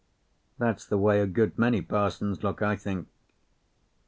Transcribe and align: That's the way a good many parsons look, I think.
That's 0.57 0.83
the 0.87 0.97
way 0.97 1.21
a 1.21 1.27
good 1.27 1.59
many 1.59 1.79
parsons 1.83 2.41
look, 2.41 2.63
I 2.63 2.75
think. 2.75 3.07